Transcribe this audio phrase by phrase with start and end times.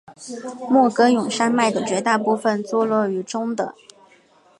[0.67, 3.75] 莫戈永山脉的绝大部分坐落于中的。